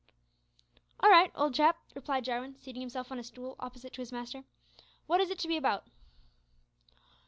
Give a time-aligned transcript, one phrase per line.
[1.01, 4.45] "All right, old chap," replied Jarwin, seating himself on a stool opposite to his master.
[5.07, 5.85] "Wot is it to be about?"